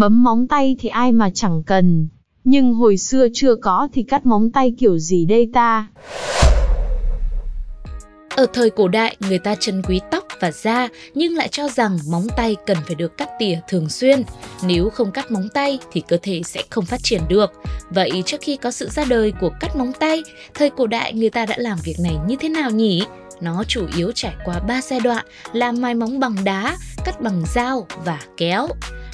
Bấm 0.00 0.22
móng 0.22 0.48
tay 0.48 0.76
thì 0.78 0.88
ai 0.88 1.12
mà 1.12 1.30
chẳng 1.34 1.62
cần, 1.66 2.08
nhưng 2.44 2.74
hồi 2.74 2.96
xưa 2.96 3.26
chưa 3.34 3.54
có 3.54 3.88
thì 3.92 4.02
cắt 4.02 4.26
móng 4.26 4.50
tay 4.50 4.74
kiểu 4.78 4.98
gì 4.98 5.24
đây 5.24 5.50
ta? 5.52 5.86
Ở 8.36 8.46
thời 8.52 8.70
cổ 8.70 8.88
đại, 8.88 9.16
người 9.20 9.38
ta 9.38 9.54
trân 9.54 9.82
quý 9.88 10.00
tóc 10.10 10.24
và 10.40 10.50
da 10.50 10.88
nhưng 11.14 11.34
lại 11.34 11.48
cho 11.48 11.68
rằng 11.68 11.98
móng 12.10 12.26
tay 12.36 12.56
cần 12.66 12.76
phải 12.86 12.94
được 12.94 13.16
cắt 13.16 13.28
tỉa 13.38 13.58
thường 13.68 13.88
xuyên. 13.88 14.22
Nếu 14.66 14.90
không 14.90 15.10
cắt 15.10 15.30
móng 15.30 15.48
tay 15.54 15.78
thì 15.92 16.02
cơ 16.08 16.16
thể 16.22 16.42
sẽ 16.44 16.62
không 16.70 16.84
phát 16.84 17.00
triển 17.02 17.20
được. 17.28 17.52
Vậy 17.90 18.22
trước 18.26 18.40
khi 18.40 18.56
có 18.56 18.70
sự 18.70 18.88
ra 18.88 19.04
đời 19.08 19.32
của 19.40 19.50
cắt 19.60 19.76
móng 19.76 19.92
tay, 20.00 20.22
thời 20.54 20.70
cổ 20.70 20.86
đại 20.86 21.12
người 21.12 21.30
ta 21.30 21.46
đã 21.46 21.54
làm 21.58 21.78
việc 21.84 21.96
này 22.00 22.16
như 22.28 22.36
thế 22.40 22.48
nào 22.48 22.70
nhỉ? 22.70 23.02
Nó 23.40 23.64
chủ 23.68 23.86
yếu 23.96 24.12
trải 24.14 24.34
qua 24.44 24.60
3 24.68 24.80
giai 24.82 25.00
đoạn 25.00 25.26
là 25.52 25.72
mài 25.72 25.94
móng 25.94 26.20
bằng 26.20 26.36
đá, 26.44 26.76
cắt 27.04 27.20
bằng 27.20 27.42
dao 27.54 27.86
và 28.04 28.20
kéo. 28.36 28.68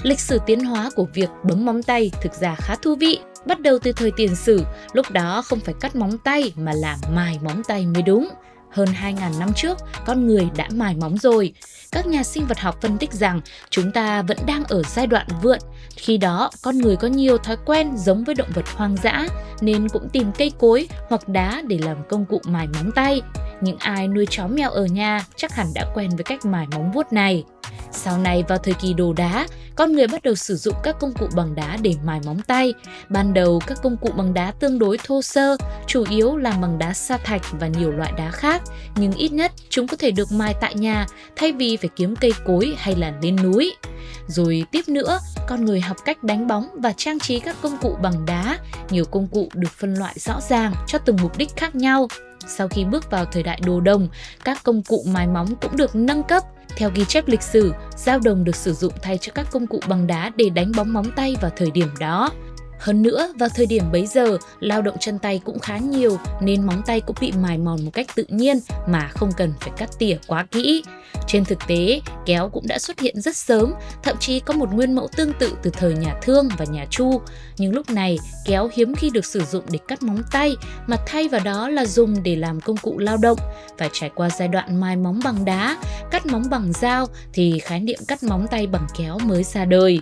Lịch 0.07 0.21
sử 0.21 0.39
tiến 0.47 0.65
hóa 0.65 0.91
của 0.97 1.07
việc 1.15 1.31
bấm 1.43 1.65
móng 1.65 1.83
tay 1.83 2.11
thực 2.23 2.35
ra 2.35 2.55
khá 2.55 2.75
thú 2.83 2.95
vị. 2.95 3.19
Bắt 3.47 3.61
đầu 3.61 3.79
từ 3.79 3.93
thời 3.93 4.11
tiền 4.17 4.37
sử, 4.37 4.65
lúc 4.93 5.11
đó 5.11 5.43
không 5.43 5.61
phải 5.61 5.75
cắt 5.81 5.97
móng 5.97 6.19
tay 6.19 6.53
mà 6.57 6.73
là 6.73 6.97
mài 7.15 7.39
móng 7.43 7.63
tay 7.69 7.87
mới 7.87 8.03
đúng 8.03 8.29
hơn 8.71 8.89
2.000 9.03 9.39
năm 9.39 9.53
trước, 9.57 9.79
con 10.07 10.27
người 10.27 10.49
đã 10.57 10.69
mài 10.75 10.95
móng 10.95 11.19
rồi. 11.19 11.53
Các 11.93 12.07
nhà 12.07 12.23
sinh 12.23 12.47
vật 12.47 12.59
học 12.59 12.79
phân 12.83 12.99
tích 12.99 13.13
rằng 13.13 13.41
chúng 13.71 13.93
ta 13.93 14.23
vẫn 14.23 14.39
đang 14.47 14.65
ở 14.65 14.83
giai 14.83 15.07
đoạn 15.07 15.27
vượn. 15.43 15.59
Khi 15.97 16.19
đó, 16.19 16.51
con 16.63 16.79
người 16.79 16.97
có 16.97 17.09
nhiều 17.09 17.39
thói 17.39 17.57
quen 17.67 17.97
giống 17.97 18.25
với 18.25 18.35
động 18.35 18.51
vật 18.55 18.65
hoang 18.75 18.97
dã 19.03 19.27
nên 19.61 19.89
cũng 19.89 20.09
tìm 20.09 20.33
cây 20.39 20.53
cối 20.59 20.89
hoặc 21.09 21.29
đá 21.29 21.63
để 21.67 21.79
làm 21.79 21.97
công 22.09 22.25
cụ 22.25 22.41
mài 22.45 22.67
móng 22.67 22.91
tay. 22.95 23.23
Những 23.61 23.79
ai 23.79 24.09
nuôi 24.09 24.27
chó 24.31 24.47
mèo 24.47 24.71
ở 24.71 24.85
nhà 24.85 25.27
chắc 25.37 25.53
hẳn 25.53 25.67
đã 25.75 25.87
quen 25.95 26.11
với 26.11 26.25
cách 26.25 26.45
mài 26.45 26.67
móng 26.73 26.93
vuốt 26.93 27.13
này. 27.13 27.45
Sau 27.91 28.19
này 28.19 28.45
vào 28.49 28.59
thời 28.59 28.75
kỳ 28.75 28.95
đồ 28.95 29.13
đá, 29.13 29.47
con 29.77 29.93
người 29.93 30.07
bắt 30.07 30.23
đầu 30.23 30.35
sử 30.35 30.57
dụng 30.57 30.75
các 30.83 30.97
công 31.01 31.13
cụ 31.13 31.29
bằng 31.37 31.55
đá 31.55 31.77
để 31.83 31.95
mài 32.05 32.21
móng 32.27 32.41
tay. 32.47 32.75
Ban 33.09 33.35
đầu 33.35 33.61
các 33.67 33.79
công 33.83 33.97
cụ 33.97 34.09
bằng 34.17 34.35
đá 34.35 34.51
tương 34.51 34.79
đối 34.79 34.99
thô 34.99 35.23
sơ, 35.23 35.57
chủ 35.87 36.05
yếu 36.11 36.37
là 36.37 36.51
bằng 36.51 36.79
đá 36.79 36.93
sa 36.93 37.17
thạch 37.17 37.43
và 37.61 37.67
nhiều 37.67 37.91
loại 37.91 38.13
đá 38.19 38.31
khác, 38.31 38.63
nhưng 38.97 39.13
ít 39.13 39.33
nhất 39.33 39.53
chúng 39.69 39.89
có 39.89 39.97
thể 39.97 40.11
được 40.11 40.33
mài 40.33 40.55
tại 40.61 40.75
nhà 40.75 41.07
thay 41.37 41.53
vì 41.53 41.77
phải 41.77 41.91
kiếm 41.97 42.17
cây 42.17 42.33
cối 42.47 42.75
hay 42.79 42.97
là 42.97 43.13
lên 43.23 43.37
núi. 43.43 43.75
Rồi 44.27 44.65
tiếp 44.71 44.89
nữa, 44.89 45.19
con 45.49 45.65
người 45.65 45.81
học 45.81 45.97
cách 46.05 46.23
đánh 46.23 46.47
bóng 46.47 46.69
và 46.75 46.93
trang 46.97 47.19
trí 47.19 47.41
các 47.41 47.57
công 47.63 47.77
cụ 47.79 47.97
bằng 48.03 48.27
đá. 48.27 48.59
Nhiều 48.91 49.05
công 49.05 49.27
cụ 49.27 49.49
được 49.55 49.73
phân 49.73 49.95
loại 49.95 50.15
rõ 50.17 50.41
ràng 50.49 50.75
cho 50.87 50.99
từng 50.99 51.17
mục 51.23 51.39
đích 51.39 51.57
khác 51.57 51.75
nhau. 51.75 52.09
Sau 52.49 52.69
khi 52.69 52.85
bước 52.85 53.11
vào 53.11 53.25
thời 53.25 53.43
đại 53.43 53.61
đồ 53.67 53.81
đồng, 53.81 54.09
các 54.45 54.63
công 54.63 54.83
cụ 54.83 55.05
mài 55.09 55.27
móng 55.27 55.57
cũng 55.61 55.77
được 55.77 55.97
nâng 55.97 56.23
cấp 56.23 56.43
theo 56.77 56.91
ghi 56.95 57.05
chép 57.05 57.29
lịch 57.29 57.43
sử, 57.43 57.73
dao 57.97 58.19
đồng 58.19 58.45
được 58.45 58.57
sử 58.57 58.73
dụng 58.73 58.93
thay 59.03 59.19
cho 59.19 59.33
các 59.35 59.47
công 59.51 59.67
cụ 59.67 59.81
bằng 59.89 60.07
đá 60.07 60.33
để 60.37 60.49
đánh 60.49 60.73
bóng 60.77 60.93
móng 60.93 61.11
tay 61.17 61.37
vào 61.41 61.51
thời 61.57 61.71
điểm 61.71 61.89
đó. 62.01 62.31
Hơn 62.79 63.03
nữa, 63.03 63.33
vào 63.39 63.49
thời 63.49 63.67
điểm 63.67 63.85
bấy 63.93 64.07
giờ, 64.07 64.39
lao 64.61 64.83
động 64.83 64.97
chân 65.01 65.19
tay 65.19 65.41
cũng 65.45 65.59
khá 65.59 65.79
nhiều 65.79 66.19
nên 66.41 66.67
móng 66.67 66.83
tay 66.87 67.01
cũng 67.01 67.17
bị 67.21 67.33
mài 67.43 67.59
mòn 67.59 67.85
một 67.85 67.91
cách 67.93 68.07
tự 68.15 68.25
nhiên 68.29 68.59
mà 68.87 69.09
không 69.09 69.33
cần 69.37 69.53
phải 69.61 69.71
cắt 69.77 69.91
tỉa 69.99 70.17
quá 70.27 70.47
kỹ. 70.51 70.83
Trên 71.27 71.45
thực 71.45 71.59
tế, 71.67 72.01
kéo 72.27 72.49
cũng 72.49 72.67
đã 72.67 72.79
xuất 72.79 73.01
hiện 73.01 73.21
rất 73.21 73.37
sớm, 73.37 73.73
thậm 74.03 74.17
chí 74.21 74.41
có 74.41 74.55
một 74.55 74.73
nguyên 74.73 74.95
mẫu 74.95 75.09
tương 75.17 75.33
tự 75.33 75.53
từ 75.63 75.71
thời 75.71 75.95
nhà 75.95 76.15
Thương 76.23 76.49
và 76.59 76.65
nhà 76.65 76.87
Chu. 76.91 77.21
Nhưng 77.59 77.75
lúc 77.75 77.91
này, 77.91 78.19
kéo 78.47 78.71
hiếm 78.75 78.95
khi 78.95 79.11
được 79.11 79.25
sử 79.25 79.43
dụng 79.45 79.65
để 79.71 79.79
cắt 79.89 80.03
móng 80.03 80.23
tay 80.33 80.57
mà 80.87 80.97
thay 81.07 81.29
vào 81.29 81.41
đó 81.45 81.69
là 81.69 81.87
dùng 81.87 82.23
để 82.23 82.37
làm 82.37 82.61
công 82.61 82.77
cụ 82.77 82.99
lao 82.99 83.17
động. 83.17 83.39
phải 83.79 83.91
trải 83.93 84.11
qua 84.15 84.31
giai 84.39 84.49
đoạn 84.49 84.81
mài 84.81 84.97
móng 84.97 85.21
bằng 85.25 85.45
đá, 85.45 85.77
cắt 86.11 86.27
móng 86.27 86.45
bằng 86.51 86.73
dao 86.73 87.07
thì 87.33 87.59
khái 87.59 87.81
niệm 87.81 87.99
cắt 88.09 88.23
móng 88.23 88.47
tay 88.51 88.67
bằng 88.67 88.87
kéo 88.99 89.19
mới 89.19 89.45
ra 89.45 89.65
đời. 89.65 90.01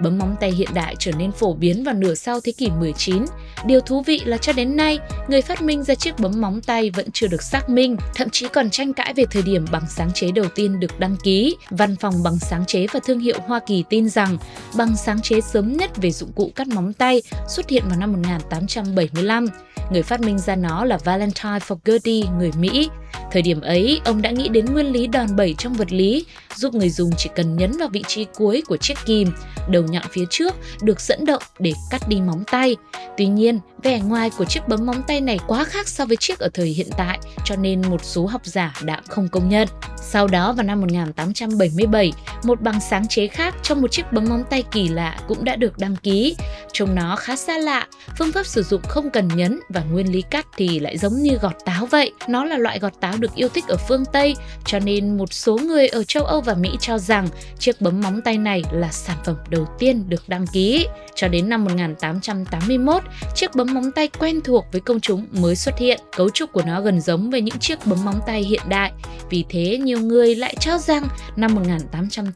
Bấm 0.00 0.18
móng 0.18 0.36
tay 0.40 0.50
hiện 0.50 0.68
đại 0.74 0.96
trở 0.98 1.12
nên 1.18 1.32
phổ 1.32 1.54
biến 1.54 1.84
vào 1.84 1.94
nửa 1.94 2.14
sau 2.14 2.40
thế 2.40 2.52
kỷ 2.52 2.70
19. 2.70 3.24
Điều 3.66 3.80
thú 3.80 4.02
vị 4.02 4.20
là 4.24 4.36
cho 4.36 4.52
đến 4.52 4.76
nay, 4.76 4.98
người 5.28 5.42
phát 5.42 5.62
minh 5.62 5.82
ra 5.82 5.94
chiếc 5.94 6.18
bấm 6.18 6.40
móng 6.40 6.60
tay 6.60 6.90
vẫn 6.90 7.10
chưa 7.12 7.26
được 7.26 7.42
xác 7.42 7.68
minh, 7.68 7.96
thậm 8.14 8.30
chí 8.30 8.48
còn 8.48 8.70
tranh 8.70 8.92
cãi 8.92 9.14
về 9.16 9.24
thời 9.30 9.42
điểm 9.42 9.64
bằng 9.72 9.84
sáng 9.88 10.12
chế 10.12 10.30
đầu 10.30 10.46
tiên 10.54 10.80
được 10.80 11.00
đăng 11.00 11.16
ký. 11.24 11.56
Văn 11.70 11.96
phòng 11.96 12.14
bằng 12.24 12.38
sáng 12.38 12.66
chế 12.66 12.86
và 12.92 13.00
thương 13.06 13.20
hiệu 13.20 13.38
Hoa 13.46 13.60
Kỳ 13.66 13.84
tin 13.88 14.08
rằng 14.08 14.38
bằng 14.76 14.96
sáng 14.96 15.22
chế 15.22 15.40
sớm 15.40 15.76
nhất 15.76 15.90
về 15.96 16.10
dụng 16.10 16.32
cụ 16.32 16.50
cắt 16.54 16.68
móng 16.68 16.92
tay 16.92 17.22
xuất 17.48 17.68
hiện 17.68 17.82
vào 17.88 17.98
năm 17.98 18.12
1875. 18.12 19.46
Người 19.90 20.02
phát 20.02 20.20
minh 20.20 20.38
ra 20.38 20.56
nó 20.56 20.84
là 20.84 20.98
Valentine 21.04 21.58
Fogarty, 21.58 22.36
người 22.38 22.50
Mỹ. 22.58 22.88
Thời 23.34 23.42
điểm 23.42 23.60
ấy, 23.60 24.00
ông 24.04 24.22
đã 24.22 24.30
nghĩ 24.30 24.48
đến 24.48 24.64
nguyên 24.64 24.92
lý 24.92 25.06
đòn 25.06 25.36
bẩy 25.36 25.54
trong 25.58 25.72
vật 25.72 25.92
lý, 25.92 26.24
giúp 26.54 26.74
người 26.74 26.90
dùng 26.90 27.10
chỉ 27.18 27.30
cần 27.36 27.56
nhấn 27.56 27.72
vào 27.78 27.88
vị 27.88 28.02
trí 28.08 28.26
cuối 28.34 28.62
của 28.66 28.76
chiếc 28.76 28.94
kìm, 29.06 29.32
đầu 29.70 29.82
nhọn 29.82 30.02
phía 30.10 30.24
trước 30.30 30.54
được 30.82 31.00
dẫn 31.00 31.24
động 31.24 31.42
để 31.58 31.72
cắt 31.90 32.08
đi 32.08 32.20
móng 32.20 32.44
tay. 32.50 32.76
Tuy 33.16 33.26
nhiên, 33.26 33.58
vẻ 33.82 34.00
ngoài 34.00 34.30
của 34.38 34.44
chiếc 34.44 34.68
bấm 34.68 34.86
móng 34.86 35.02
tay 35.06 35.20
này 35.20 35.38
quá 35.46 35.64
khác 35.64 35.88
so 35.88 36.04
với 36.04 36.16
chiếc 36.16 36.38
ở 36.38 36.48
thời 36.54 36.68
hiện 36.68 36.88
tại, 36.98 37.18
cho 37.44 37.56
nên 37.56 37.82
một 37.90 38.04
số 38.04 38.26
học 38.26 38.40
giả 38.44 38.74
đã 38.82 39.00
không 39.08 39.28
công 39.28 39.48
nhận. 39.48 39.68
Sau 39.96 40.28
đó 40.28 40.52
vào 40.52 40.66
năm 40.66 40.80
1877, 40.80 42.12
một 42.44 42.60
bằng 42.60 42.80
sáng 42.80 43.08
chế 43.08 43.26
khác 43.26 43.54
trong 43.62 43.80
một 43.80 43.92
chiếc 43.92 44.12
bấm 44.12 44.24
móng 44.28 44.44
tay 44.50 44.62
kỳ 44.70 44.88
lạ 44.88 45.18
cũng 45.28 45.44
đã 45.44 45.56
được 45.56 45.78
đăng 45.78 45.96
ký. 45.96 46.36
Trông 46.72 46.94
nó 46.94 47.16
khá 47.16 47.36
xa 47.36 47.58
lạ, 47.58 47.86
phương 48.18 48.32
pháp 48.32 48.46
sử 48.46 48.62
dụng 48.62 48.82
không 48.88 49.10
cần 49.10 49.28
nhấn 49.28 49.60
và 49.68 49.80
nguyên 49.80 50.12
lý 50.12 50.22
cắt 50.30 50.46
thì 50.56 50.78
lại 50.78 50.98
giống 50.98 51.14
như 51.14 51.38
gọt 51.42 51.54
táo 51.64 51.86
vậy. 51.86 52.12
Nó 52.28 52.44
là 52.44 52.58
loại 52.58 52.78
gọt 52.78 52.92
táo 53.00 53.14
được 53.18 53.34
yêu 53.34 53.48
thích 53.48 53.64
ở 53.68 53.76
phương 53.88 54.04
Tây, 54.12 54.34
cho 54.64 54.78
nên 54.78 55.16
một 55.16 55.32
số 55.32 55.58
người 55.58 55.88
ở 55.88 56.04
châu 56.04 56.24
Âu 56.24 56.40
và 56.40 56.54
Mỹ 56.54 56.70
cho 56.80 56.98
rằng 56.98 57.28
chiếc 57.58 57.80
bấm 57.80 58.00
móng 58.00 58.20
tay 58.22 58.38
này 58.38 58.62
là 58.72 58.92
sản 58.92 59.16
phẩm 59.24 59.36
đầu 59.48 59.66
tiên 59.78 60.04
được 60.08 60.28
đăng 60.28 60.46
ký. 60.46 60.86
Cho 61.14 61.28
đến 61.28 61.48
năm 61.48 61.64
1881, 61.64 63.02
chiếc 63.34 63.54
bấm 63.54 63.74
móng 63.74 63.92
tay 63.92 64.08
quen 64.08 64.40
thuộc 64.40 64.64
với 64.72 64.80
công 64.80 65.00
chúng 65.00 65.26
mới 65.30 65.56
xuất 65.56 65.78
hiện. 65.78 66.00
Cấu 66.16 66.30
trúc 66.30 66.52
của 66.52 66.62
nó 66.66 66.80
gần 66.80 67.00
giống 67.00 67.30
với 67.30 67.40
những 67.40 67.58
chiếc 67.58 67.86
bấm 67.86 68.04
móng 68.04 68.20
tay 68.26 68.42
hiện 68.42 68.62
đại. 68.68 68.92
Vì 69.30 69.44
thế, 69.48 69.78
nhiều 69.78 70.00
người 70.00 70.34
lại 70.34 70.56
cho 70.60 70.78
rằng 70.78 71.08
năm 71.36 71.54
1881 71.54 72.33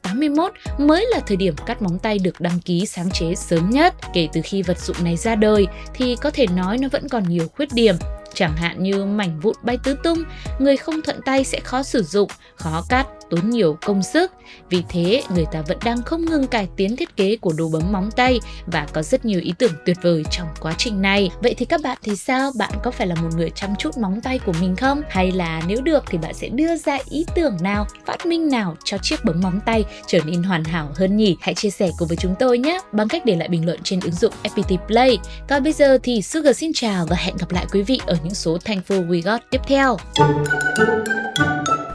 mới 0.79 1.07
là 1.11 1.21
thời 1.27 1.37
điểm 1.37 1.55
cắt 1.67 1.83
móng 1.83 1.99
tay 1.99 2.19
được 2.19 2.41
đăng 2.41 2.61
ký 2.61 2.87
sáng 2.87 3.11
chế 3.11 3.35
sớm 3.35 3.71
nhất. 3.71 3.95
Kể 4.15 4.29
từ 4.33 4.41
khi 4.45 4.63
vật 4.63 4.79
dụng 4.79 4.97
này 5.05 5.17
ra 5.17 5.35
đời 5.35 5.67
thì 5.95 6.17
có 6.17 6.31
thể 6.31 6.47
nói 6.47 6.79
nó 6.79 6.89
vẫn 6.93 7.09
còn 7.09 7.29
nhiều 7.29 7.49
khuyết 7.57 7.73
điểm 7.73 7.95
chẳng 8.35 8.57
hạn 8.57 8.83
như 8.83 9.05
mảnh 9.05 9.41
vụn 9.41 9.57
bay 9.63 9.79
tứ 9.85 9.97
tung, 10.05 10.19
người 10.59 10.77
không 10.77 11.03
thuận 11.03 11.21
tay 11.25 11.45
sẽ 11.45 11.61
khó 11.61 11.83
sử 11.83 12.03
dụng, 12.03 12.31
khó 12.57 12.85
cắt, 12.89 13.07
tốn 13.31 13.51
nhiều 13.51 13.79
công 13.83 14.03
sức. 14.03 14.33
Vì 14.71 14.83
thế, 14.89 15.23
người 15.35 15.45
ta 15.53 15.63
vẫn 15.63 15.79
đang 15.85 16.03
không 16.03 16.25
ngừng 16.25 16.47
cải 16.47 16.69
tiến 16.77 16.97
thiết 16.97 17.17
kế 17.17 17.37
của 17.37 17.53
đồ 17.59 17.69
bấm 17.69 17.93
móng 17.93 18.11
tay 18.17 18.41
và 18.67 18.87
có 18.93 19.03
rất 19.03 19.25
nhiều 19.25 19.41
ý 19.41 19.53
tưởng 19.59 19.73
tuyệt 19.87 19.97
vời 20.03 20.25
trong 20.31 20.49
quá 20.61 20.75
trình 20.79 21.03
này. 21.03 21.31
Vậy 21.43 21.55
thì 21.55 21.65
các 21.65 21.81
bạn 21.83 21.99
thì 22.03 22.17
sao? 22.17 22.53
Bạn 22.59 22.73
có 22.83 22.91
phải 22.91 23.07
là 23.07 23.15
một 23.15 23.29
người 23.37 23.51
chăm 23.51 23.77
chút 23.77 23.99
móng 23.99 24.21
tay 24.21 24.39
của 24.39 24.53
mình 24.61 24.77
không? 24.77 25.03
Hay 25.09 25.33
là 25.33 25.63
nếu 25.67 25.81
được 25.81 26.05
thì 26.07 26.19
bạn 26.19 26.35
sẽ 26.35 26.49
đưa 26.49 26.77
ra 26.77 26.99
ý 27.11 27.27
tưởng 27.35 27.57
nào, 27.61 27.87
phát 28.07 28.27
minh 28.27 28.49
nào 28.49 28.77
cho 28.85 28.99
chiếc 29.03 29.25
bấm 29.25 29.41
móng 29.41 29.61
tay 29.67 29.85
trở 30.07 30.19
nên 30.25 30.43
hoàn 30.43 30.65
hảo 30.65 30.89
hơn 30.95 31.17
nhỉ? 31.17 31.37
Hãy 31.41 31.55
chia 31.55 31.71
sẻ 31.71 31.91
cùng 31.99 32.09
với 32.09 32.17
chúng 32.17 32.35
tôi 32.39 32.59
nhé 32.59 32.81
bằng 32.93 33.09
cách 33.09 33.25
để 33.25 33.37
lại 33.37 33.49
bình 33.49 33.67
luận 33.67 33.81
trên 33.85 34.01
ứng 34.01 34.13
dụng 34.13 34.33
FPT 34.43 34.77
Play. 34.87 35.19
Còn 35.49 35.63
bây 35.63 35.73
giờ 35.73 35.99
thì 36.03 36.23
Sugar 36.23 36.57
xin 36.57 36.71
chào 36.75 37.07
và 37.07 37.17
hẹn 37.17 37.37
gặp 37.37 37.53
lại 37.53 37.67
quý 37.73 37.83
vị 37.83 38.01
ở 38.07 38.17
những 38.25 38.35
số 38.35 38.59
Thankful 38.65 39.09
We 39.09 39.23
Got 39.23 39.41
tiếp 39.51 39.61
theo. 39.67 39.97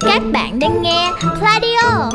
Các 0.06 0.22
bạn 0.34 0.60
đang 0.60 0.82
nghe 0.82 1.12
Radio. 1.22 2.10